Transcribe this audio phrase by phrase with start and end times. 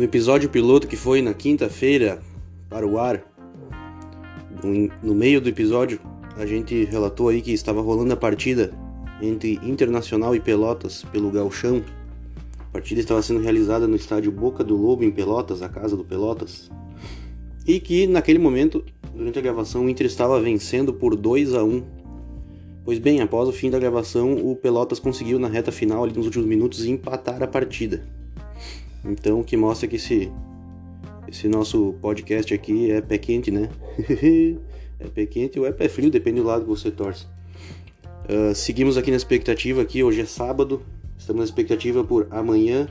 [0.00, 2.22] No episódio piloto que foi na quinta-feira
[2.70, 3.22] para o ar,
[5.02, 6.00] no meio do episódio,
[6.38, 8.72] a gente relatou aí que estava rolando a partida
[9.20, 11.84] entre Internacional e Pelotas pelo Galchão.
[12.58, 16.02] A partida estava sendo realizada no estádio Boca do Lobo em Pelotas, a casa do
[16.02, 16.70] Pelotas.
[17.66, 18.82] E que naquele momento,
[19.14, 21.82] durante a gravação, o Inter estava vencendo por 2 a 1.
[22.86, 26.24] Pois bem, após o fim da gravação, o Pelotas conseguiu na reta final, ali nos
[26.24, 28.18] últimos minutos, empatar a partida.
[29.04, 30.30] Então, o que mostra que esse,
[31.28, 33.68] esse nosso podcast aqui é pé quente, né?
[34.98, 37.26] é pé quente ou é pé frio, depende do lado que você torce.
[38.28, 40.82] Uh, seguimos aqui na expectativa aqui, hoje é sábado,
[41.18, 42.88] estamos na expectativa por amanhã,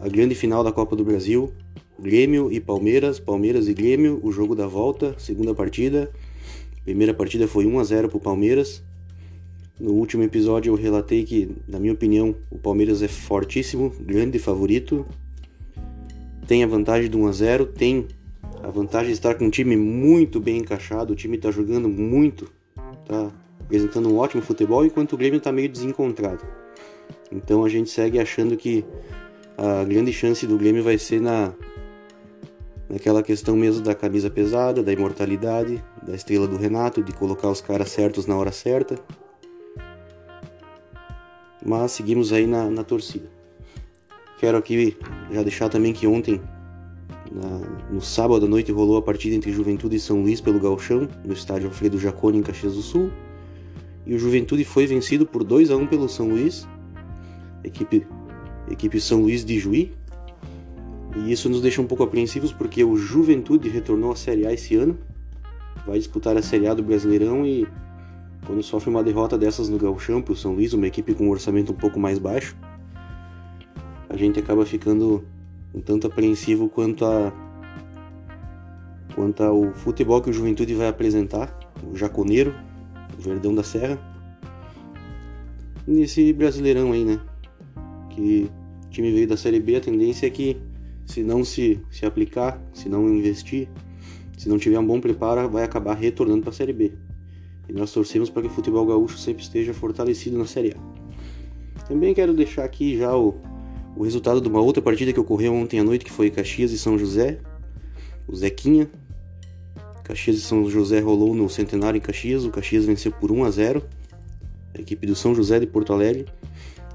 [0.00, 1.52] a grande final da Copa do Brasil,
[1.98, 6.10] Grêmio e Palmeiras, Palmeiras e Grêmio, o jogo da volta, segunda partida.
[6.84, 8.82] Primeira partida foi 1 a 0 para o Palmeiras.
[9.78, 15.06] No último episódio eu relatei que, na minha opinião, o Palmeiras é fortíssimo, grande favorito.
[16.46, 18.06] Tem a vantagem de 1 a 0, tem
[18.62, 22.50] a vantagem de estar com um time muito bem encaixado, o time está jogando muito,
[23.04, 26.42] tá apresentando um ótimo futebol, enquanto o Grêmio está meio desencontrado.
[27.30, 28.82] Então a gente segue achando que
[29.58, 31.52] a grande chance do Grêmio vai ser na
[32.88, 37.60] naquela questão mesmo da camisa pesada, da imortalidade, da estrela do Renato, de colocar os
[37.60, 38.96] caras certos na hora certa
[41.66, 43.28] mas seguimos aí na, na torcida.
[44.38, 44.96] Quero aqui
[45.32, 46.40] já deixar também que ontem,
[47.32, 51.08] na, no sábado à noite, rolou a partida entre Juventude e São Luís pelo Galchão,
[51.24, 53.10] no estádio Alfredo Jaconi, em Caxias do Sul.
[54.06, 56.68] E o Juventude foi vencido por 2 a 1 pelo São Luís,
[57.64, 58.06] equipe,
[58.70, 59.92] equipe São Luís de Juí.
[61.16, 64.76] E isso nos deixa um pouco apreensivos porque o Juventude retornou à Série A esse
[64.76, 64.98] ano,
[65.86, 67.66] vai disputar a Série A do Brasileirão e
[68.46, 71.30] quando sofre uma derrota dessas no Gauchão para o São Luís, uma equipe com um
[71.30, 72.56] orçamento um pouco mais baixo,
[74.08, 75.24] a gente acaba ficando
[75.74, 77.32] um tanto apreensivo quanto a
[79.14, 82.54] quanto ao futebol que o Juventude vai apresentar, o Jaconeiro,
[83.18, 83.98] o Verdão da Serra,
[85.86, 87.18] nesse Brasileirão aí, né?
[88.10, 88.50] Que
[88.84, 90.58] o time veio da Série B, a tendência é que
[91.06, 93.68] se não se, se aplicar, se não investir,
[94.36, 96.92] se não tiver um bom preparo, vai acabar retornando para a Série B.
[97.68, 101.84] E nós torcemos para que o futebol gaúcho sempre esteja fortalecido na Série A.
[101.86, 103.34] Também quero deixar aqui já o,
[103.96, 106.78] o resultado de uma outra partida que ocorreu ontem à noite, que foi Caxias e
[106.78, 107.38] São José.
[108.26, 108.88] O Zequinha.
[110.04, 112.44] Caxias e São José rolou no Centenário em Caxias.
[112.44, 113.82] O Caxias venceu por 1 a 0.
[114.76, 116.26] A equipe do São José de Porto Alegre.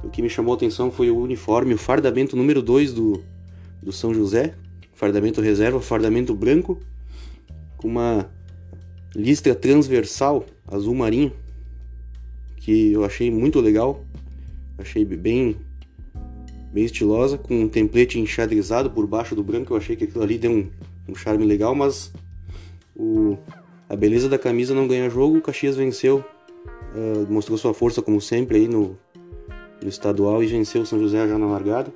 [0.04, 3.24] O que me chamou a atenção foi o uniforme, o fardamento número 2 do,
[3.82, 4.56] do São José.
[4.94, 6.80] Fardamento reserva, fardamento branco.
[7.78, 8.30] Com uma
[9.16, 11.34] listra transversal azul marinho,
[12.58, 14.04] que eu achei muito legal,
[14.78, 15.58] achei bem
[16.72, 20.38] bem estilosa, com um template enxadrezado por baixo do branco, eu achei que aquilo ali
[20.38, 20.70] deu um,
[21.10, 22.14] um charme legal, mas
[22.96, 23.38] o,
[23.90, 26.24] a beleza da camisa não ganha jogo, o Caxias venceu,
[26.96, 28.98] uh, mostrou sua força como sempre aí no,
[29.82, 31.92] no estadual e venceu o São José já na largada.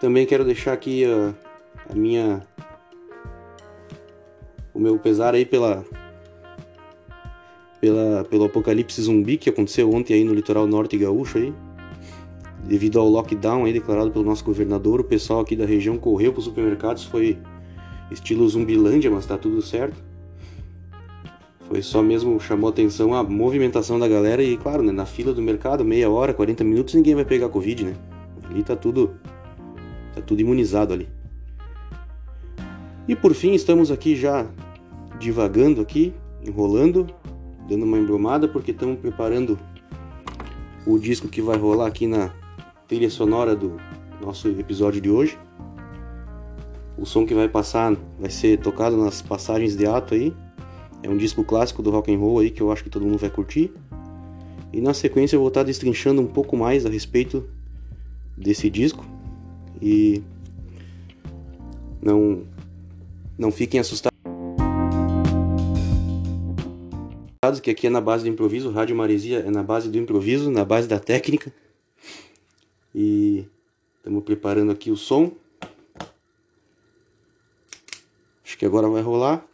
[0.00, 1.34] Também quero deixar aqui a,
[1.90, 2.40] a minha
[4.72, 5.84] o meu pesar aí pela,
[7.80, 11.52] pela pelo apocalipse zumbi que aconteceu ontem aí no litoral norte gaúcho aí.
[12.64, 16.40] Devido ao lockdown aí declarado pelo nosso governador, o pessoal aqui da região correu para
[16.40, 17.38] os supermercados, foi
[18.10, 19.96] estilo zumbilândia, mas tá tudo certo.
[21.68, 25.42] Foi só mesmo chamou atenção a movimentação da galera e claro, né, na fila do
[25.42, 27.94] mercado, meia hora, 40 minutos, ninguém vai pegar covid, né?
[28.50, 29.14] Ali tá tudo
[30.14, 31.08] tá tudo imunizado ali.
[33.06, 34.46] E por fim, estamos aqui já
[35.18, 36.12] divagando aqui,
[36.42, 37.06] enrolando,
[37.68, 39.58] dando uma embromada, porque estamos preparando
[40.86, 42.32] o disco que vai rolar aqui na
[42.88, 43.76] trilha sonora do
[44.22, 45.38] nosso episódio de hoje.
[46.96, 50.34] O som que vai passar vai ser tocado nas passagens de ato aí.
[51.02, 53.18] É um disco clássico do rock and roll aí que eu acho que todo mundo
[53.18, 53.70] vai curtir.
[54.72, 57.46] E na sequência eu vou estar destrinchando um pouco mais a respeito
[58.36, 59.04] desse disco.
[59.80, 60.22] E
[62.02, 62.42] não
[63.38, 64.17] não fiquem assustados
[67.62, 70.64] que aqui é na base do improviso, Rádio Maresia é na base do improviso, na
[70.64, 71.52] base da técnica.
[72.92, 73.46] E
[73.96, 75.30] estamos preparando aqui o som.
[78.44, 79.46] Acho que agora vai rolar.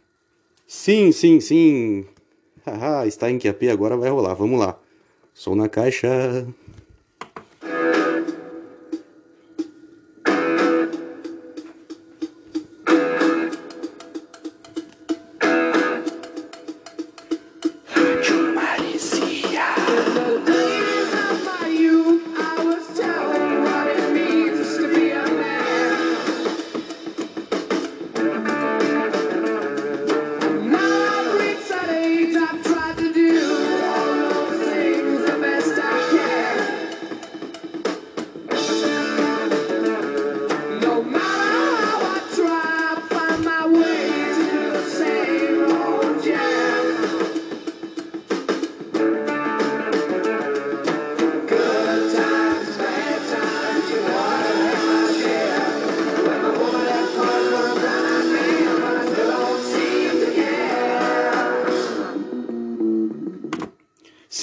[0.65, 2.07] Sim, sim, sim.
[2.65, 4.33] Haha, está em QAP, agora vai rolar.
[4.33, 4.79] Vamos lá.
[5.31, 6.07] Som na caixa.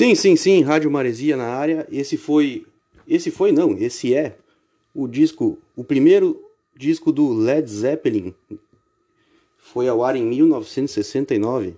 [0.03, 1.87] Sim, sim, sim, Rádio Maresia na área.
[1.89, 2.67] Esse foi.
[3.07, 4.37] Esse foi, não, esse é
[4.93, 6.45] o disco, o primeiro
[6.77, 8.35] disco do Led Zeppelin.
[9.57, 11.77] Foi ao ar em 1969.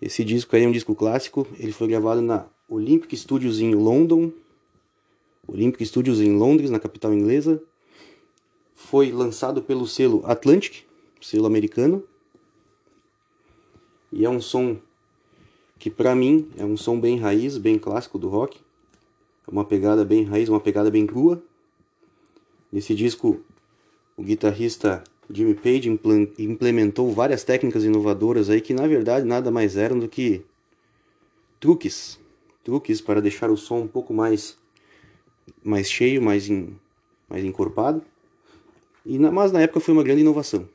[0.00, 1.46] Esse disco aí é um disco clássico.
[1.58, 4.32] Ele foi gravado na Olympic Studios em London.
[5.46, 7.62] Olympic Studios em Londres, na capital inglesa.
[8.74, 10.84] Foi lançado pelo selo Atlantic,
[11.20, 12.02] selo americano.
[14.10, 14.78] E é um som
[15.84, 18.58] que para mim é um som bem raiz, bem clássico do rock.
[19.46, 21.42] É uma pegada bem raiz, uma pegada bem crua.
[22.72, 23.42] Nesse disco,
[24.16, 25.90] o guitarrista Jimmy Page
[26.38, 30.42] implementou várias técnicas inovadoras aí que na verdade nada mais eram do que
[31.60, 32.18] truques,
[32.64, 34.56] truques para deixar o som um pouco mais
[35.62, 36.48] mais cheio, mais
[37.28, 38.02] mais encorpado.
[39.04, 40.66] E na, mas na época foi uma grande inovação.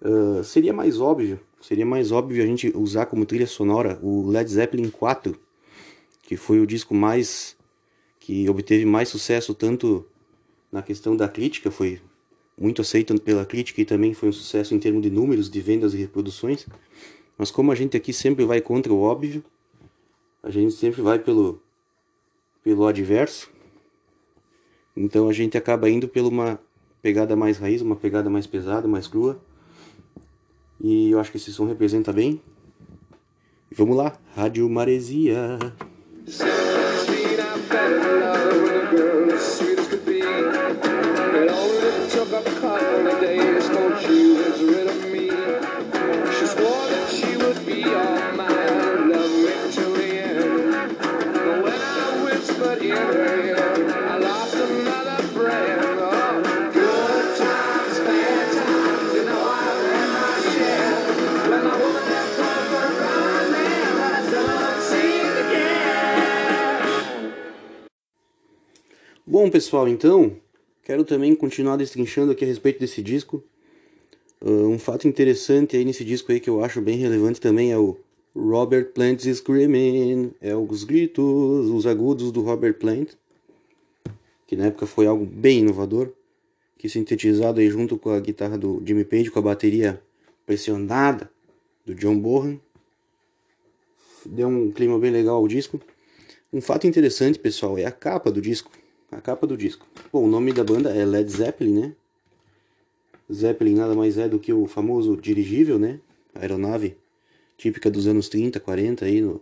[0.00, 4.50] Uh, seria mais óbvio, seria mais óbvio a gente usar como trilha sonora o Led
[4.50, 5.38] Zeppelin 4,
[6.22, 7.56] que foi o disco mais
[8.20, 10.04] que obteve mais sucesso tanto
[10.70, 12.00] na questão da crítica, foi
[12.58, 15.94] muito aceito pela crítica e também foi um sucesso em termos de números de vendas
[15.94, 16.66] e reproduções.
[17.38, 19.44] Mas como a gente aqui sempre vai contra o óbvio,
[20.42, 21.62] a gente sempre vai pelo
[22.62, 23.48] pelo adverso.
[24.96, 26.58] Então a gente acaba indo pela uma
[27.00, 29.40] pegada mais raiz, uma pegada mais pesada, mais crua.
[30.80, 32.40] E eu acho que esse som representa bem.
[33.74, 35.58] Vamos lá, Rádio Maresia.
[69.46, 70.36] Bom, pessoal, então,
[70.82, 73.44] quero também continuar destrinchando aqui a respeito desse disco.
[74.40, 77.78] Uh, um fato interessante aí nesse disco aí que eu acho bem relevante também é
[77.78, 77.96] o
[78.34, 83.12] Robert Plant Screaming, é os gritos, os agudos do Robert Plant,
[84.48, 86.10] que na época foi algo bem inovador,
[86.76, 90.02] que sintetizado aí junto com a guitarra do Jimmy Page, com a bateria
[90.44, 91.30] pressionada
[91.84, 92.60] do John Bonham,
[94.24, 95.80] deu um clima bem legal ao disco.
[96.52, 98.72] Um fato interessante, pessoal, é a capa do disco
[99.10, 99.86] a capa do disco.
[100.12, 101.92] Bom, o nome da banda é Led Zeppelin, né?
[103.32, 106.00] Zeppelin nada mais é do que o famoso dirigível, né?
[106.34, 106.96] Aeronave
[107.56, 109.40] típica dos anos 30, 40 aí no,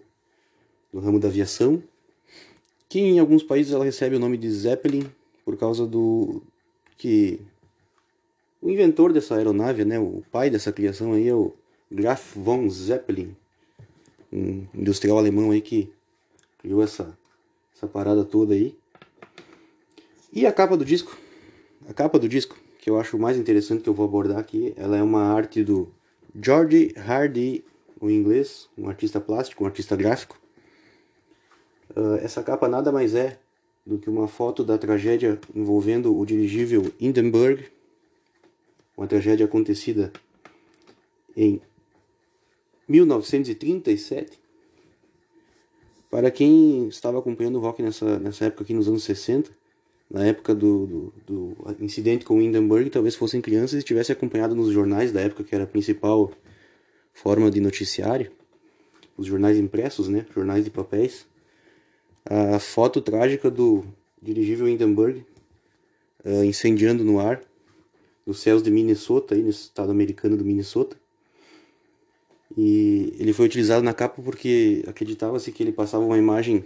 [0.93, 1.83] no ramo da aviação.
[2.89, 5.11] Que em alguns países ela recebe o nome de Zeppelin
[5.44, 6.43] por causa do
[6.97, 7.41] que
[8.63, 11.53] o inventor dessa aeronave, né, o pai dessa criação aí é o
[11.91, 13.37] Graf von Zeppelin,
[14.33, 15.93] um industrial alemão aí que
[16.59, 17.17] criou essa
[17.77, 18.75] essa parada toda aí.
[20.34, 21.17] E a capa do disco?
[21.88, 24.96] A capa do disco, que eu acho mais interessante que eu vou abordar aqui, ela
[24.96, 25.88] é uma arte do
[26.34, 27.64] George Hardy,
[28.00, 30.36] o inglês, um artista plástico, um artista gráfico.
[31.91, 33.38] Uh, essa capa nada mais é
[33.86, 37.67] do que uma foto da tragédia envolvendo o dirigível Hindenburg,
[38.96, 40.12] uma tragédia acontecida
[41.36, 41.60] em
[42.88, 44.36] 1937.
[46.10, 49.62] Para quem estava acompanhando o rock nessa, nessa época aqui nos anos 60,
[50.11, 54.73] na época do, do, do, incidente com Hindenburg, talvez fossem crianças e tivessem acompanhado nos
[54.73, 56.31] jornais da época, que era a principal
[57.13, 58.31] forma de noticiário,
[59.17, 61.27] os jornais impressos, né, jornais de papéis,
[62.25, 63.84] a foto trágica do
[64.20, 65.25] dirigível Hindenburg
[66.25, 67.43] uh, incendiando no ar,
[68.27, 70.96] nos céus de Minnesota, aí no estado americano do Minnesota.
[72.56, 76.65] E ele foi utilizado na capa porque acreditava-se que ele passava uma imagem,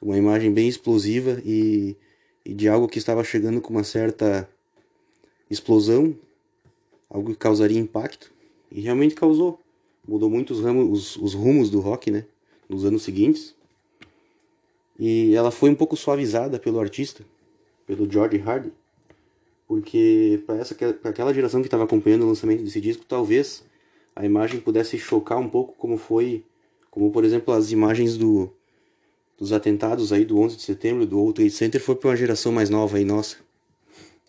[0.00, 1.96] uma imagem bem explosiva e
[2.44, 4.48] e de algo que estava chegando com uma certa
[5.50, 6.16] explosão,
[7.08, 8.32] algo que causaria impacto,
[8.70, 9.60] e realmente causou.
[10.06, 12.24] Mudou muito os, ramos, os, os rumos do rock, né,
[12.68, 13.54] nos anos seguintes.
[14.98, 17.24] E ela foi um pouco suavizada pelo artista,
[17.86, 18.72] pelo George Hardy,
[19.66, 23.64] porque para aquela geração que estava acompanhando o lançamento desse disco, talvez
[24.14, 26.44] a imagem pudesse chocar um pouco como foi,
[26.90, 28.52] como por exemplo as imagens do
[29.42, 32.52] dos atentados aí do 11 de setembro do World Trade Center foi para uma geração
[32.52, 33.38] mais nova aí nossa.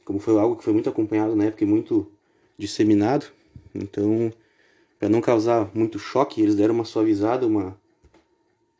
[0.03, 2.11] Como foi algo que foi muito acompanhado na época e muito
[2.57, 3.27] disseminado,
[3.75, 4.33] então
[4.97, 7.77] para não causar muito choque, eles deram uma suavizada, uma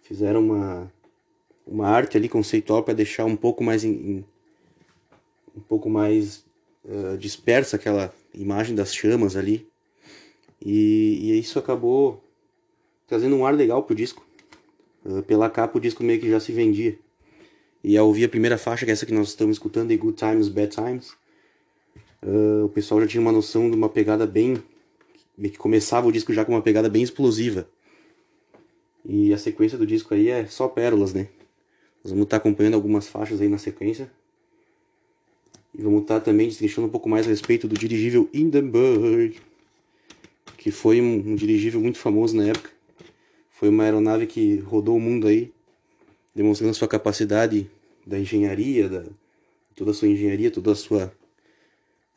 [0.01, 0.91] fizeram uma
[1.67, 4.23] uma arte ali conceitual para deixar um pouco mais um
[5.69, 6.43] pouco mais
[6.83, 9.67] uh, dispersa aquela imagem das chamas ali.
[10.59, 12.23] E, e isso acabou
[13.05, 14.25] trazendo um ar legal pro disco.
[15.05, 16.98] Uh, pela capa o disco meio que já se vendia.
[17.83, 20.17] E ao ouvir a primeira faixa, que é essa que nós estamos escutando, de Good
[20.17, 21.12] Times, Bad Times,
[22.24, 24.63] uh, o pessoal já tinha uma noção de uma pegada bem.
[25.38, 27.67] que começava o disco já com uma pegada bem explosiva.
[29.05, 31.27] E a sequência do disco aí é só pérolas, né?
[32.03, 34.10] Nós vamos estar acompanhando algumas faixas aí na sequência.
[35.74, 39.38] E vamos estar também destrinchando um pouco mais a respeito do dirigível Hindenburg,
[40.57, 42.72] que foi um, um dirigível muito famoso na época.
[43.53, 45.53] Foi uma aeronave que rodou o mundo aí,
[46.33, 47.69] demonstrando sua capacidade
[48.05, 49.05] da engenharia, da,
[49.75, 51.13] toda a sua engenharia, toda a sua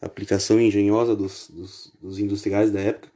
[0.00, 3.12] aplicação engenhosa dos, dos, dos industriais da época.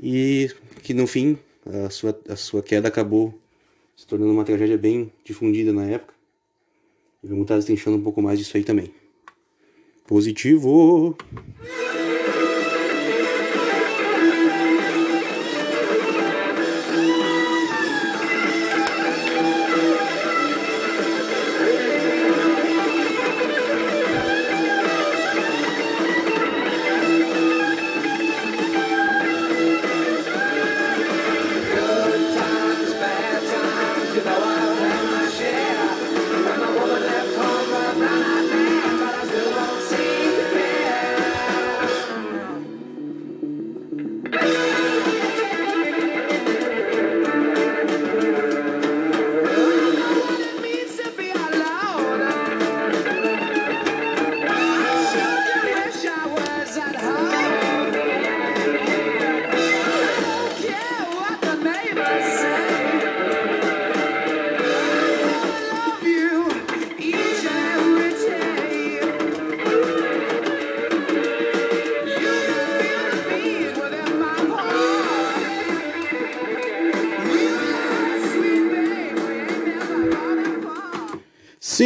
[0.00, 0.50] E
[0.82, 3.32] que no fim a sua, a sua queda acabou
[3.96, 6.14] se tornando uma tragédia bem difundida na época.
[7.22, 8.92] E vamos estar destrinchando um pouco mais disso aí também.
[10.06, 11.16] Positivo!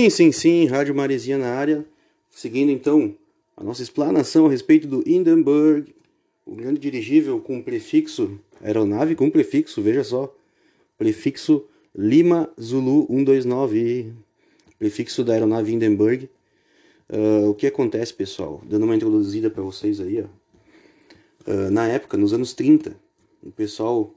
[0.03, 1.87] Sim, sim, sim, Rádio Maresia na área.
[2.29, 3.15] Seguindo então
[3.57, 5.95] a nossa explanação a respeito do Hindenburg,
[6.45, 10.37] o grande dirigível com prefixo, aeronave com prefixo, veja só,
[10.99, 14.13] prefixo Lima Zulu 129,
[14.77, 16.29] prefixo da aeronave Hindenburg.
[17.09, 18.61] Uh, o que acontece, pessoal?
[18.65, 21.49] Dando uma introduzida para vocês aí, ó.
[21.49, 22.97] Uh, na época, nos anos 30,
[23.41, 24.13] o pessoal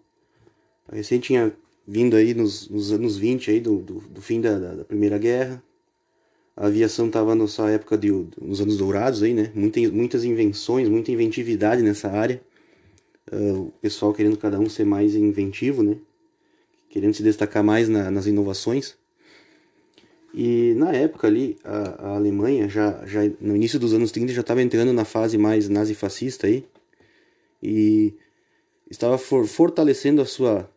[0.92, 1.56] recém tinha
[1.88, 5.20] vindo aí nos, nos anos 20 aí do, do, do fim da, da, da Primeira
[5.20, 5.62] Guerra,
[6.58, 8.10] a aviação estava nessa época de,
[8.42, 9.52] nos anos dourados aí, né?
[9.54, 12.42] Muita, muitas invenções, muita inventividade nessa área.
[13.30, 15.98] Uh, o pessoal querendo cada um ser mais inventivo, né?
[16.90, 18.96] Querendo se destacar mais na, nas inovações.
[20.34, 24.42] E na época ali, a, a, Alemanha, já, já no início dos anos 30, já
[24.42, 26.66] estava entrando na fase mais nazifascista aí.
[27.62, 28.14] E
[28.90, 30.70] estava for, fortalecendo a sua,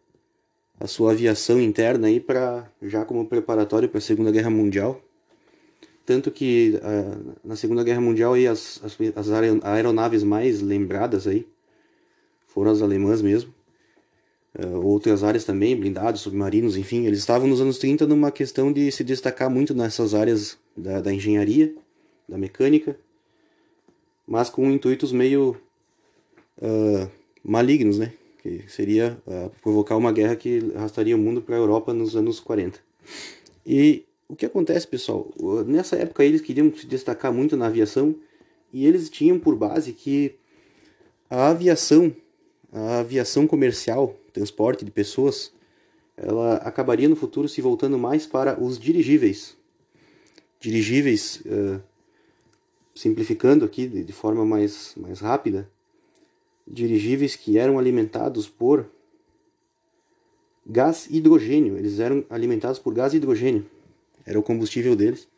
[0.81, 5.05] a sua aviação interna aí para já como preparatório para a Segunda Guerra Mundial
[6.09, 9.29] tanto que uh, na Segunda Guerra Mundial aí as, as, as,
[9.63, 11.47] aeronaves mais lembradas aí
[12.47, 13.53] foram as alemãs mesmo.
[14.59, 18.91] Uh, outras áreas também, blindados, submarinos, enfim, eles estavam nos anos 30 numa questão de
[18.91, 21.75] se destacar muito nessas áreas da, da engenharia,
[22.27, 22.99] da mecânica,
[24.27, 25.59] mas com intuitos meio
[26.57, 27.07] uh,
[27.45, 28.15] malignos, né?
[28.43, 29.19] Que seria
[29.61, 32.79] provocar uma guerra que arrastaria o mundo para a Europa nos anos 40.
[33.67, 35.33] E o que acontece, pessoal?
[35.67, 38.15] Nessa época eles queriam se destacar muito na aviação
[38.73, 40.37] e eles tinham por base que
[41.31, 42.15] a aviação,
[42.71, 45.51] a aviação comercial, transporte de pessoas,
[46.15, 49.57] ela acabaria no futuro se voltando mais para os dirigíveis.
[50.61, 51.81] Dirigíveis, uh,
[52.95, 55.71] simplificando aqui de, de forma mais, mais rápida,
[56.67, 58.87] dirigíveis que eram alimentados por
[60.67, 61.79] gás hidrogênio.
[61.79, 63.65] Eles eram alimentados por gás hidrogênio
[64.27, 65.29] era o combustível deles.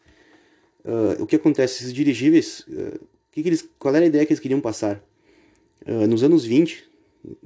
[0.85, 1.83] Uh, o que acontece?
[1.83, 5.03] Esses dirigíveis, uh, que que eles, qual era a ideia que eles queriam passar?
[5.87, 6.89] Uh, nos anos 20,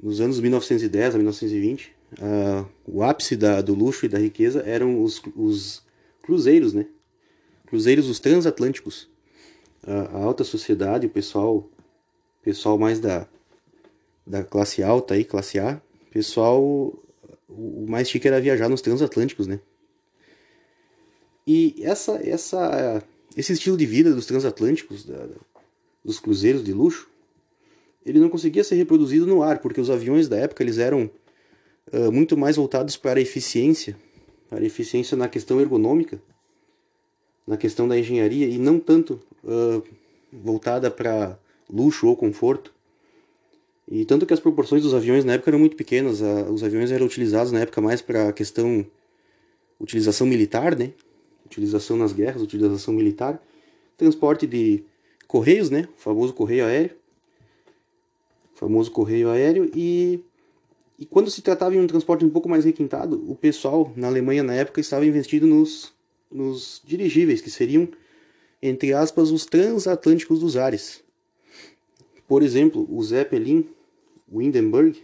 [0.01, 1.95] nos anos 1910 a 1920,
[2.87, 5.83] o ápice da, do luxo e da riqueza eram os, os
[6.21, 6.85] cruzeiros, né?
[7.65, 9.09] Cruzeiros, os transatlânticos.
[9.85, 11.69] a alta sociedade, o pessoal,
[12.41, 13.27] pessoal mais da,
[14.25, 16.63] da classe alta aí, classe A, pessoal,
[17.49, 19.59] o mais chique era viajar nos transatlânticos, né?
[21.47, 23.03] E essa, essa,
[23.37, 25.27] esse estilo de vida dos transatlânticos, da,
[26.03, 27.07] dos cruzeiros de luxo,
[28.05, 31.09] ele não conseguia ser reproduzido no ar, porque os aviões da época eles eram
[31.91, 33.97] uh, muito mais voltados para a eficiência,
[34.47, 36.21] para a eficiência na questão ergonômica,
[37.47, 39.83] na questão da engenharia, e não tanto uh,
[40.31, 41.37] voltada para
[41.69, 42.73] luxo ou conforto.
[43.87, 46.19] E tanto que as proporções dos aviões na época eram muito pequenas,
[46.51, 48.83] os aviões eram utilizados na época mais para questão
[49.79, 50.91] utilização militar, né?
[51.45, 53.41] Utilização nas guerras, utilização militar,
[53.97, 54.83] transporte de
[55.27, 55.87] correios, né?
[55.97, 56.95] O famoso correio aéreo.
[58.53, 60.19] O famoso correio aéreo e
[60.97, 64.41] e quando se tratava de um transporte um pouco mais requintado, o pessoal na Alemanha
[64.41, 65.93] na época estava investido nos,
[66.31, 67.87] nos dirigíveis, que seriam,
[68.61, 71.03] entre aspas, os transatlânticos dos ares.
[72.27, 73.67] Por exemplo, o Zeppelin
[74.31, 75.03] Windenburg,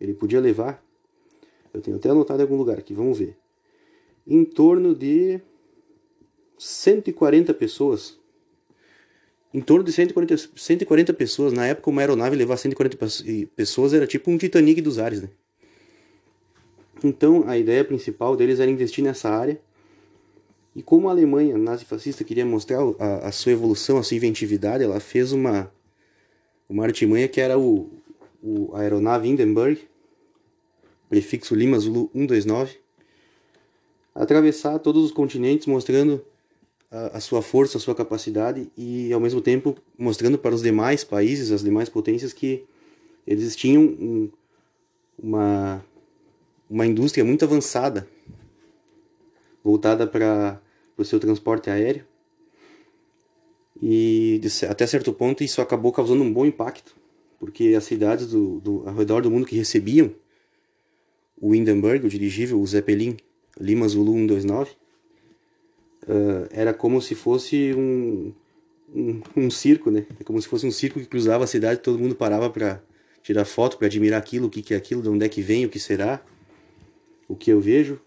[0.00, 0.84] ele podia levar,
[1.72, 3.36] eu tenho até anotado em algum lugar aqui, vamos ver,
[4.26, 5.40] em torno de
[6.58, 8.20] 140 pessoas
[9.52, 11.52] em torno de 140, 140 pessoas.
[11.52, 12.96] Na época, uma aeronave levar 140
[13.56, 15.28] pessoas era tipo um Titanic dos ares, né?
[17.02, 19.60] Então, a ideia principal deles era investir nessa área.
[20.76, 25.00] E como a Alemanha nazi-fascista queria mostrar a, a, sua evolução, a sua inventividade, ela
[25.00, 25.72] fez uma,
[26.68, 27.90] uma artimanha que era o,
[28.40, 29.80] o a aeronave Hindenburg,
[31.08, 32.78] prefixo Lima Zulu 129,
[34.14, 36.24] atravessar todos os continentes mostrando
[36.90, 41.52] a, sua força, a sua capacidade e ao mesmo tempo mostrando para os demais países,
[41.52, 42.64] as demais potências que
[43.26, 44.30] eles tinham um,
[45.18, 45.84] uma
[46.68, 48.08] uma indústria muito avançada
[49.62, 50.60] voltada para
[50.96, 52.04] o seu transporte aéreo.
[53.82, 56.94] E até certo ponto isso acabou causando um bom impacto
[57.40, 60.14] porque as cidades do, do ao redor do mundo que recebiam
[61.40, 63.16] o Hindenburg, o dirigível, o Zeppelin
[63.58, 64.70] Lima Zulu 129
[66.02, 68.32] uh, era como se fosse um,
[68.94, 70.06] um, um, circo, né?
[70.18, 72.82] É como se fosse um circo que cruzava a cidade, todo mundo parava para
[73.22, 75.66] tirar foto, para admirar aquilo, o que, que é aquilo, de onde é que vem,
[75.66, 76.22] o que será,
[77.28, 78.00] o que eu vejo.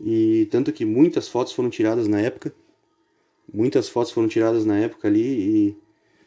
[0.00, 2.54] E tanto que muitas fotos foram tiradas na época,
[3.52, 5.20] muitas fotos foram tiradas na época ali
[5.68, 5.76] e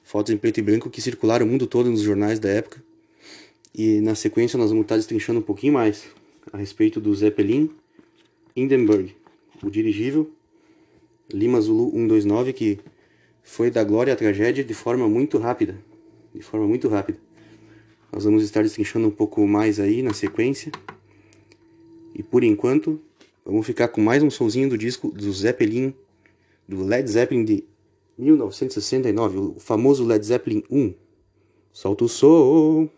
[0.03, 2.83] fotos em preto e branco que circularam o mundo todo nos jornais da época.
[3.73, 6.05] E na sequência nós vamos estar destrinchando um pouquinho mais
[6.53, 7.71] a respeito do Zeppelin
[8.55, 9.15] Hindenburg
[9.63, 10.31] o dirigível
[11.33, 12.79] Lima Zulu 129 que
[13.41, 15.77] foi da glória à tragédia de forma muito rápida,
[16.33, 17.19] de forma muito rápida.
[18.11, 20.71] Nós vamos estar destrinchando um pouco mais aí na sequência.
[22.15, 23.01] E por enquanto,
[23.43, 25.93] vamos ficar com mais um solzinho do disco do Zeppelin,
[26.67, 27.63] do Led Zeppelin de
[28.17, 30.93] 1969, o famoso Led Zeppelin 1.
[31.73, 32.89] Solta o som!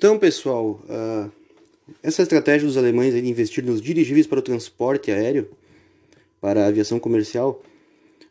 [0.00, 1.30] Então, pessoal, uh,
[2.02, 5.50] essa estratégia dos alemães de investir nos dirigíveis para o transporte aéreo,
[6.40, 7.62] para a aviação comercial,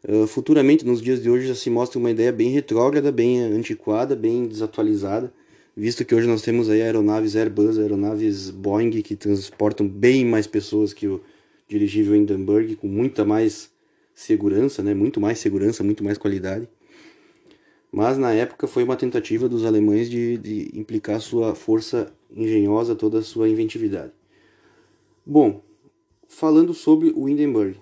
[0.03, 4.15] uh, futuramente, nos dias de hoje, já se mostra uma ideia bem retrógrada, bem antiquada,
[4.15, 5.31] bem desatualizada,
[5.77, 10.91] visto que hoje nós temos aí aeronaves Airbus, aeronaves Boeing, que transportam bem mais pessoas
[10.91, 11.21] que o
[11.67, 13.69] dirigível Hindenburg, com muita mais
[14.15, 14.95] segurança, né?
[14.95, 16.67] muito mais segurança, muito mais qualidade
[17.91, 23.19] mas na época foi uma tentativa dos alemães de, de implicar sua força engenhosa, toda
[23.19, 24.11] a sua inventividade.
[25.25, 25.63] Bom,
[26.27, 27.77] falando sobre o Hindenburg,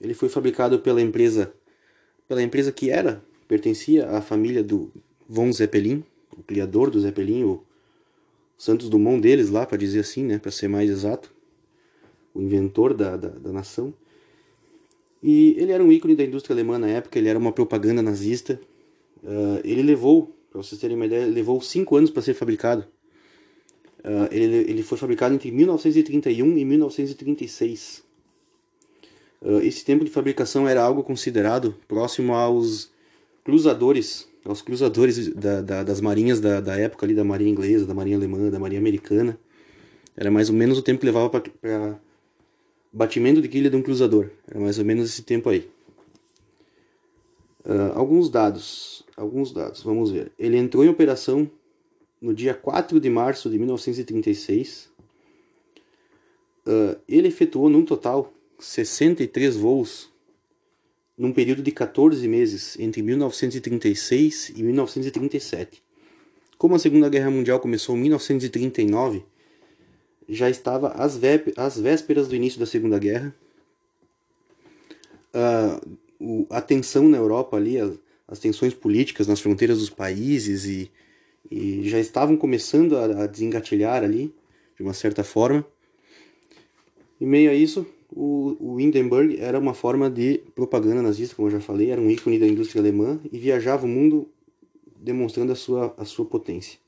[0.00, 1.52] ele foi fabricado pela empresa,
[2.26, 4.90] pela empresa que era, pertencia à família do
[5.28, 6.02] von Zeppelin,
[6.36, 7.62] o criador do Zeppelin, o
[8.56, 11.32] Santos Dumont deles lá, para dizer assim, né, para ser mais exato,
[12.34, 13.92] o inventor da, da, da nação.
[15.22, 18.60] E ele era um ícone da indústria alemã na época, ele era uma propaganda nazista,
[19.22, 22.84] Uh, ele levou, para vocês terem uma ideia, levou 5 anos para ser fabricado.
[23.98, 28.02] Uh, ele, ele foi fabricado entre 1931 e 1936.
[29.42, 32.90] Uh, esse tempo de fabricação era algo considerado próximo aos
[33.44, 37.94] cruzadores aos cruzadores da, da, das marinhas da, da época ali, da marinha inglesa, da
[37.94, 39.38] marinha alemã, da marinha americana.
[40.16, 41.98] Era mais ou menos o tempo que levava para
[42.92, 44.30] batimento de quilha de um cruzador.
[44.48, 45.68] Era mais ou menos esse tempo aí.
[47.64, 50.32] Uh, alguns dados, alguns dados, vamos ver.
[50.38, 51.50] Ele entrou em operação
[52.20, 54.90] no dia 4 de março de 1936.
[56.66, 60.10] Uh, ele efetuou num total 63 voos
[61.16, 65.82] num período de 14 meses entre 1936 e 1937.
[66.56, 69.22] Como a Segunda Guerra Mundial começou em 1939,
[70.28, 71.18] já estava às,
[71.56, 73.34] às vésperas do início da Segunda Guerra.
[75.34, 77.98] Uh, o, a tensão na Europa ali, as,
[78.30, 80.90] as, tensões políticas nas fronteiras dos países e,
[81.50, 84.32] e já estavam começando a, a desengatilhar ali,
[84.76, 85.66] de uma certa forma.
[87.20, 91.52] Em meio a isso, o, o Hindenburg era uma forma de propaganda nazista, como eu
[91.52, 94.28] já falei, era um ícone da indústria alemã e viajava o mundo
[94.96, 96.78] demonstrando a sua, a sua potência.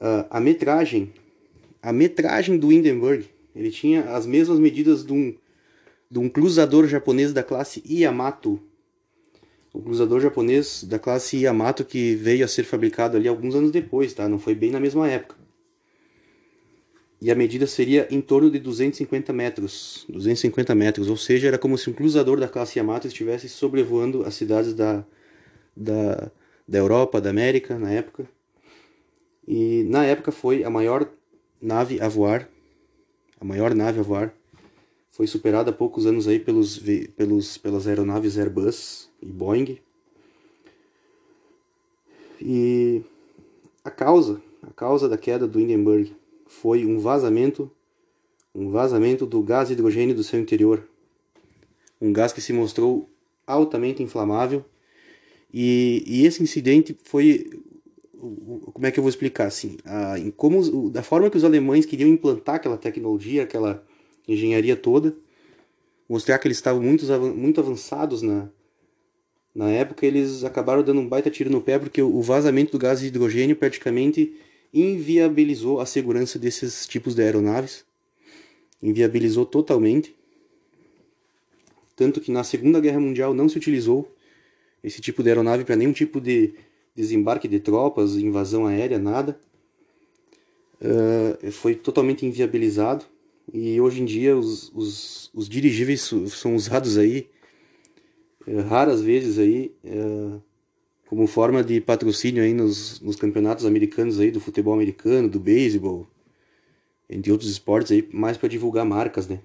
[0.00, 1.12] Uh, a metragem
[1.86, 5.32] a metragem do Hindenburg ele tinha as mesmas medidas de um,
[6.10, 8.60] de um cruzador japonês da classe Yamato.
[9.76, 14.14] O cruzador japonês da classe Yamato que veio a ser fabricado ali alguns anos depois,
[14.14, 14.28] tá?
[14.28, 15.36] Não foi bem na mesma época
[17.20, 21.78] e a medida seria em torno de 250 metros, 250 metros, ou seja, era como
[21.78, 25.04] se um cruzador da classe Yamato estivesse sobrevoando as cidades da,
[25.74, 26.30] da,
[26.68, 28.28] da Europa, da América, na época.
[29.48, 31.08] E na época foi a maior
[31.60, 32.48] nave a voar,
[33.40, 34.34] a maior nave a voar,
[35.16, 36.78] foi superada há poucos anos aí pelos,
[37.16, 39.78] pelos, pelas aeronaves Airbus e Boeing.
[42.38, 43.00] E
[43.82, 46.14] a causa, a causa da queda do Hindenburg
[46.46, 47.70] foi um vazamento,
[48.54, 50.86] um vazamento do gás hidrogênio do seu interior.
[51.98, 53.08] Um gás que se mostrou
[53.46, 54.66] altamente inflamável.
[55.50, 57.48] E, e esse incidente foi
[58.20, 62.08] como é que eu vou explicar assim a, como da forma que os alemães queriam
[62.08, 63.84] implantar aquela tecnologia aquela
[64.26, 65.16] engenharia toda
[66.08, 68.48] mostrar que eles estavam muito muito avançados na
[69.54, 73.00] na época eles acabaram dando um baita tiro no pé porque o vazamento do gás
[73.00, 74.34] de hidrogênio praticamente
[74.72, 77.82] inviabilizou a segurança desses tipos de aeronaves,
[78.82, 80.14] inviabilizou totalmente.
[81.96, 84.14] Tanto que na Segunda Guerra Mundial não se utilizou
[84.84, 86.54] esse tipo de aeronave para nenhum tipo de
[86.94, 89.40] desembarque de tropas, invasão aérea, nada.
[90.78, 93.06] Uh, foi totalmente inviabilizado
[93.52, 97.28] e hoje em dia os, os, os dirigíveis são usados aí
[98.46, 100.42] uh, raras vezes aí uh,
[101.06, 106.06] como forma de patrocínio aí nos, nos campeonatos americanos aí do futebol americano, do beisebol,
[107.08, 109.40] entre outros esportes aí, mais para divulgar marcas, né?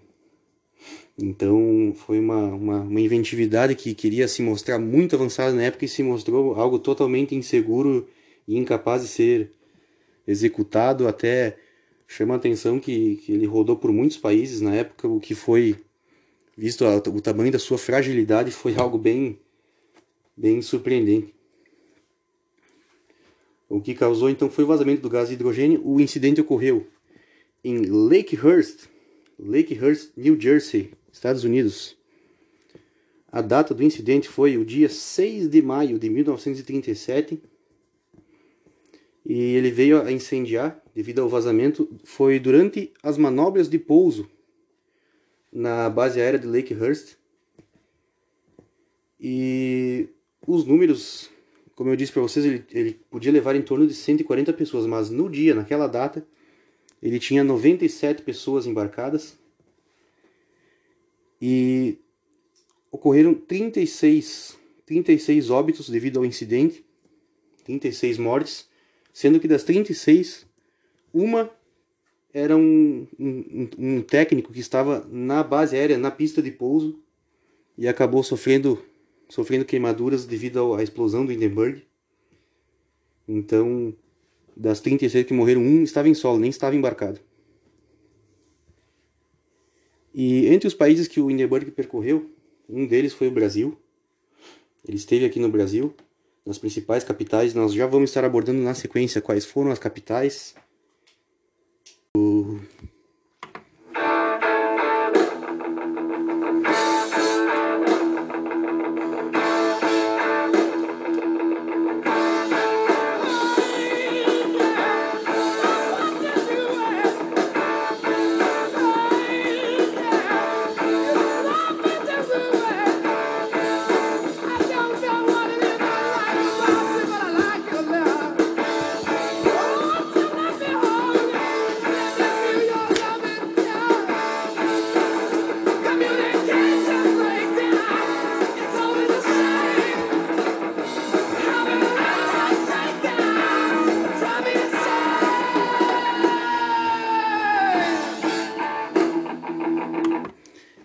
[1.17, 5.87] Então foi uma, uma, uma, inventividade que queria se mostrar muito avançada na época e
[5.87, 8.07] se mostrou algo totalmente inseguro
[8.47, 9.51] e incapaz de ser
[10.25, 11.07] executado.
[11.07, 11.57] Até
[12.11, 15.77] chama a atenção que, que ele rodou por muitos países na época, o que foi
[16.57, 19.39] visto a, o tamanho da sua fragilidade foi algo bem,
[20.35, 21.33] bem surpreendente.
[23.69, 25.81] O que causou então foi o vazamento do gás de hidrogênio.
[25.85, 26.85] O incidente ocorreu
[27.63, 28.89] em Lakehurst,
[29.39, 31.95] Lakehurst, New Jersey, Estados Unidos.
[33.31, 37.41] A data do incidente foi o dia 6 de maio de 1937
[39.25, 41.89] e ele veio a incendiar devido ao vazamento.
[42.03, 44.29] Foi durante as manobras de pouso
[45.51, 47.15] na base aérea de Lakehurst
[49.19, 50.07] e
[50.47, 51.29] os números
[51.81, 55.09] como eu disse para vocês, ele, ele podia levar em torno de 140 pessoas, mas
[55.09, 56.23] no dia, naquela data,
[57.01, 59.35] ele tinha 97 pessoas embarcadas
[61.41, 61.97] e
[62.91, 66.85] ocorreram 36, 36 óbitos devido ao incidente,
[67.63, 68.69] 36 mortes,
[69.13, 70.45] sendo que das 36,
[71.13, 71.49] uma
[72.33, 76.99] era um, um, um técnico que estava na base aérea, na pista de pouso,
[77.77, 78.81] e acabou sofrendo
[79.31, 81.83] sofrendo queimaduras devido à explosão do Hindenburg.
[83.25, 83.95] Então,
[84.57, 87.19] das 36 que morreram, um estava em solo, nem estava embarcado.
[90.13, 92.29] E entre os países que o Hindenburg percorreu,
[92.67, 93.77] um deles foi o Brasil.
[94.85, 95.93] Ele esteve aqui no Brasil,
[96.45, 97.53] nas principais capitais.
[97.53, 100.55] Nós já vamos estar abordando na sequência quais foram as capitais.
[102.15, 102.59] O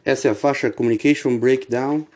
[0.06, 2.06] Essa é a faixa Communication Breakdown.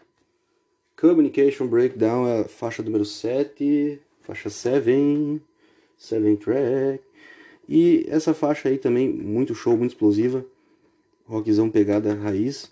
[0.96, 5.42] Communication Breakdown é a faixa número 7, faixa 7,
[5.98, 7.02] 7 track.
[7.68, 10.46] E essa faixa aí também, muito show, muito explosiva.
[11.26, 12.70] Rockzão pegada raiz.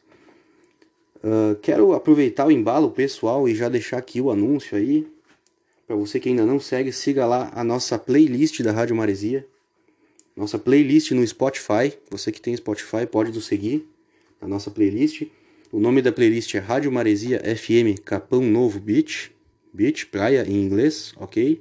[1.17, 5.05] Uh, quero aproveitar o embalo pessoal e já deixar aqui o anúncio aí.
[5.85, 9.45] Para você que ainda não segue, siga lá a nossa playlist da Rádio Maresia.
[10.37, 11.93] Nossa playlist no Spotify.
[12.09, 13.85] Você que tem Spotify pode nos seguir
[14.41, 15.27] na nossa playlist.
[15.71, 19.33] O nome da playlist é Rádio Maresia FM Capão Novo Beach.
[19.73, 21.61] Beach, praia em inglês, ok?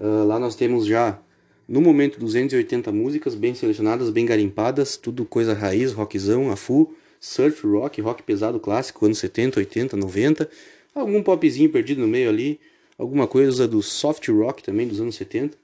[0.00, 1.20] Uh, lá nós temos já,
[1.68, 4.96] no momento, 280 músicas bem selecionadas, bem garimpadas.
[4.96, 10.48] Tudo coisa raiz, rockzão, a full surf rock, rock pesado clássico, anos 70, 80, 90,
[10.94, 12.60] algum popzinho perdido no meio ali,
[12.96, 15.56] alguma coisa do soft rock também dos anos 70,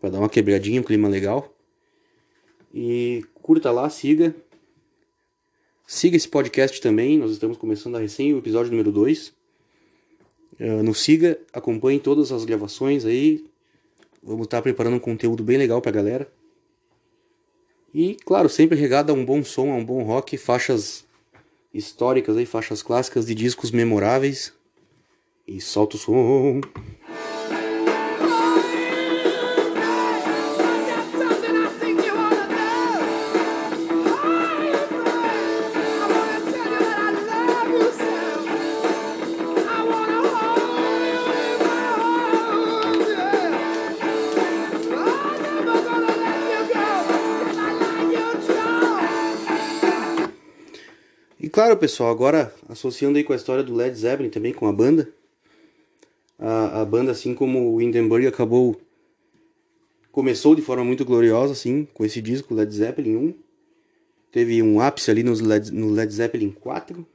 [0.00, 1.52] para dar uma quebradinha, um clima legal.
[2.74, 4.34] E curta lá, siga.
[5.88, 9.28] Siga esse podcast também, nós estamos começando a recém o episódio número 2.
[9.28, 9.32] Uh,
[10.58, 13.44] eh, nos siga, acompanhe todas as gravações aí.
[14.20, 16.28] Vamos estar preparando um conteúdo bem legal pra galera.
[17.94, 21.04] E, claro, sempre regada a um bom som, a um bom rock, faixas
[21.72, 24.52] históricas aí, faixas clássicas de discos memoráveis.
[25.46, 26.62] E solta o som.
[51.56, 55.10] Claro, pessoal, agora associando aí com a história do Led Zeppelin também com a banda,
[56.38, 58.78] a, a banda, assim como o Hindenburg acabou
[60.12, 63.34] começou de forma muito gloriosa, assim, com esse disco Led Zeppelin 1.
[64.30, 67.06] Teve um ápice ali no Led, no Led Zeppelin 4.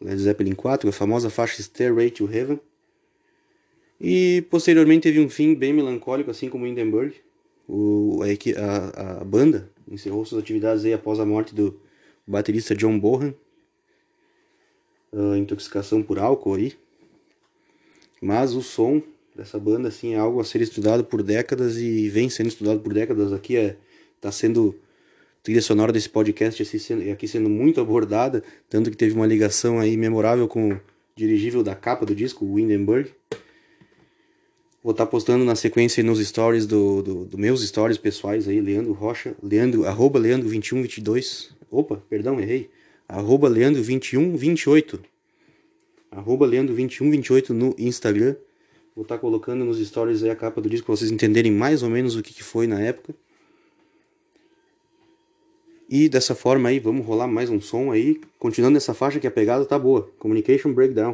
[0.00, 2.58] Led Zeppelin 4, a famosa faixa Stairway to Heaven.
[4.00, 7.14] E posteriormente teve um fim bem melancólico, assim como o Hindenburg.
[7.68, 11.80] O, a, a, a banda encerrou suas atividades aí após a morte do
[12.26, 13.32] baterista John Bohan
[15.12, 16.74] uh, intoxicação por álcool aí.
[18.20, 19.02] Mas o som
[19.34, 22.92] dessa banda assim é algo a ser estudado por décadas e vem sendo estudado por
[22.92, 23.76] décadas aqui é
[24.20, 24.74] tá sendo
[25.42, 29.78] trilha sonora desse podcast aqui sendo, aqui sendo muito abordada, tanto que teve uma ligação
[29.78, 30.80] aí memorável com o
[31.16, 33.10] dirigível da capa do disco, o Hindenburg.
[34.82, 38.60] Vou estar tá postando na sequência nos stories do, do, do, meus stories pessoais aí,
[38.60, 41.50] Leandro Rocha, Leandro, arroba Leandro2122.
[41.70, 42.70] Opa, perdão, errei
[43.10, 45.00] arroba leandro2128.
[46.10, 48.36] Arroba leandro2128 no Instagram.
[48.94, 51.82] Vou estar tá colocando nos stories aí a capa do disco para vocês entenderem mais
[51.82, 53.14] ou menos o que, que foi na época.
[55.88, 58.20] E dessa forma aí, vamos rolar mais um som aí.
[58.38, 60.08] Continuando essa faixa que a pegada tá boa.
[60.18, 61.12] Communication Breakdown.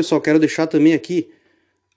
[0.00, 1.28] Pessoal, quero deixar também aqui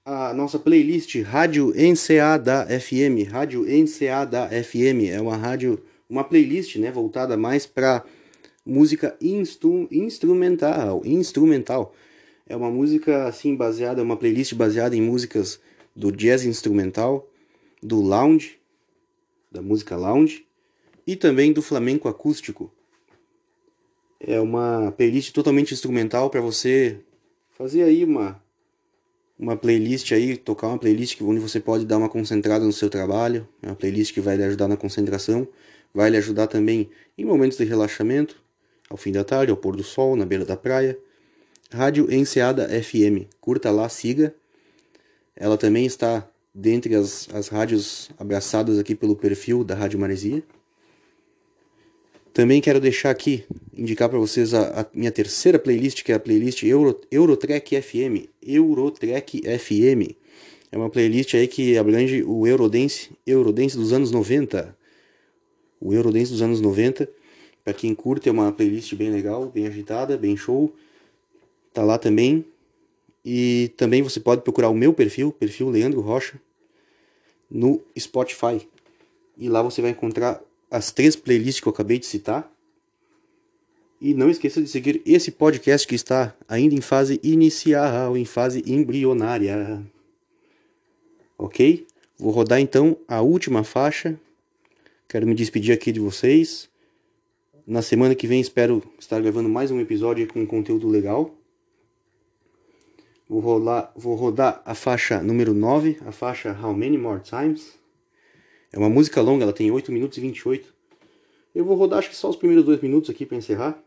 [0.03, 3.31] a nossa playlist Rádio NCA da FM.
[3.31, 8.03] Rádio NCA da FM é uma rádio, uma playlist, né, voltada mais para
[8.65, 11.95] música instru instrumental, instrumental.
[12.45, 15.61] É uma música assim baseada, uma playlist baseada em músicas
[15.95, 17.29] do jazz instrumental,
[17.81, 18.59] do lounge,
[19.49, 20.45] da música lounge
[21.07, 22.69] e também do flamenco acústico.
[24.19, 26.99] É uma playlist totalmente instrumental para você
[27.57, 28.41] fazer aí uma
[29.37, 33.47] uma playlist aí, tocar uma playlist onde você pode dar uma concentrada no seu trabalho,
[33.61, 35.47] é uma playlist que vai lhe ajudar na concentração,
[35.93, 38.41] vai lhe ajudar também em momentos de relaxamento,
[38.89, 40.97] ao fim da tarde, ao pôr do sol, na beira da praia.
[41.71, 44.33] Rádio Enseada FM, curta lá, siga.
[45.35, 50.43] Ela também está dentre as, as rádios abraçadas aqui pelo perfil da Rádio Maresia.
[52.33, 53.45] Também quero deixar aqui
[53.77, 58.27] indicar para vocês a, a, minha terceira playlist, que é a playlist Euro, Eurotrack FM.
[58.41, 60.15] Eurotrack FM.
[60.71, 64.75] É uma playlist aí que abrange o Eurodance, Eurodance dos anos 90.
[65.79, 67.07] O Eurodance dos anos 90.
[67.63, 70.73] Para quem curte, é uma playlist bem legal, bem agitada, bem show.
[71.71, 72.43] Tá lá também.
[73.23, 76.41] E também você pode procurar o meu perfil, perfil Leandro Rocha,
[77.49, 78.67] no Spotify.
[79.37, 80.41] E lá você vai encontrar
[80.73, 82.51] as três playlists que eu acabei de citar.
[84.01, 88.63] E não esqueça de seguir esse podcast que está ainda em fase inicial, em fase
[88.65, 89.83] embrionária.
[91.37, 91.85] Ok?
[92.17, 94.19] Vou rodar então a última faixa.
[95.07, 96.67] Quero me despedir aqui de vocês.
[97.67, 101.33] Na semana que vem espero estar gravando mais um episódio com conteúdo legal.
[103.29, 107.82] Vou, rolar, vou rodar a faixa número 9, a faixa How Many More Times.
[108.73, 110.73] É uma música longa, ela tem 8 minutos e 28.
[111.53, 113.79] Eu vou rodar acho que só os primeiros dois minutos aqui para encerrar.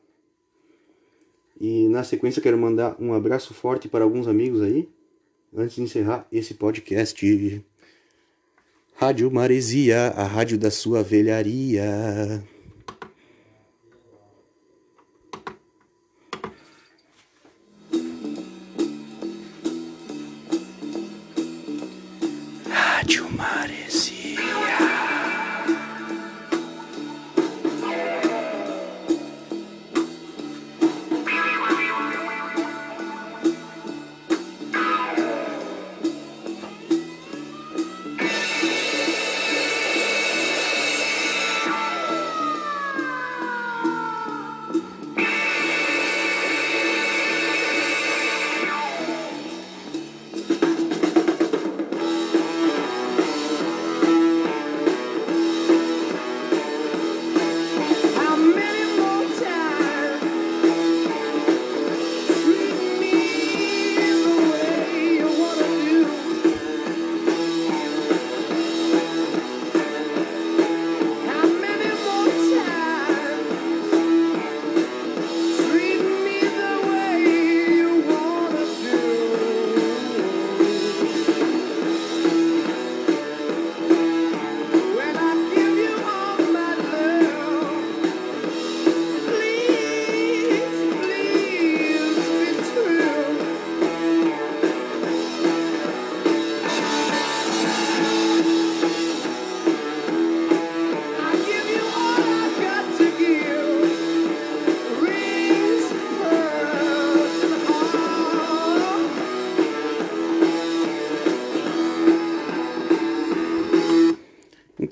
[1.61, 4.88] E na sequência quero mandar um abraço forte para alguns amigos aí,
[5.55, 7.64] antes de encerrar esse podcast.
[8.94, 12.44] Rádio Maresia, a rádio da sua velharia.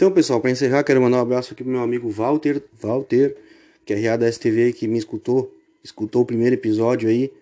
[0.04, 3.34] Então, pessoal, para encerrar, quero mandar um abraço aqui pro meu amigo Walter, Walter,
[3.86, 5.50] que é RA da STV, que me escutou,
[5.82, 7.32] escutou o primeiro episódio aí,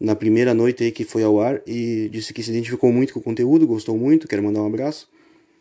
[0.00, 3.20] na primeira noite aí que foi ao ar, e disse que se identificou muito com
[3.20, 5.10] o conteúdo, gostou muito, quero mandar um abraço.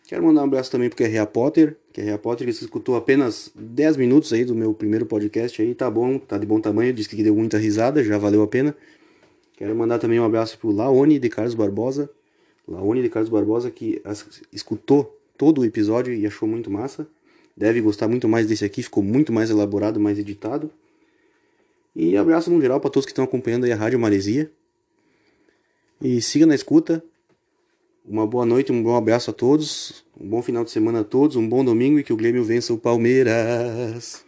[0.08, 3.98] Quero mandar um abraço também pro QRA Potter, QRA Potter, que se escutou apenas 10
[3.98, 7.22] minutos aí do meu primeiro podcast aí, tá bom, tá de bom tamanho, disse que
[7.22, 8.74] deu muita risada, já valeu a pena.
[9.58, 12.10] Quero mandar também um abraço pro Laone de Carlos Barbosa,
[12.66, 14.02] Laone de Carlos Barbosa, que
[14.54, 17.08] escutou todo o episódio e achou muito massa.
[17.56, 20.70] Deve gostar muito mais desse aqui, ficou muito mais elaborado, mais editado.
[21.96, 24.52] E abraço no geral para todos que estão acompanhando aí a Rádio Maresia.
[26.02, 27.02] E siga na escuta.
[28.06, 30.04] Uma boa noite, um bom abraço a todos.
[30.20, 32.74] Um bom final de semana a todos, um bom domingo e que o Grêmio vença
[32.74, 34.25] o Palmeiras.